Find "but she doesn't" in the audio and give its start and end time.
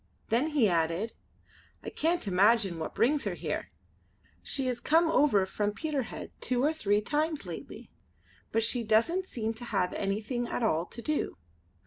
8.51-9.27